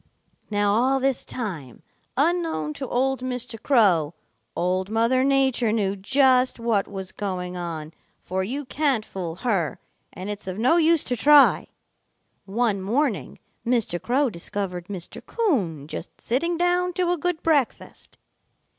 [0.49, 1.83] "Now all this time,
[2.17, 3.61] unknown to old Mr.
[3.61, 4.15] Crow,
[4.55, 9.79] Old Mother Nature knew just what was going on, for you can't fool her,
[10.11, 11.67] and it's of no use to try.
[12.45, 14.01] One morning Mr.
[14.01, 15.23] Crow discovered Mr.
[15.23, 18.17] Coon just sitting down to a good breakfast.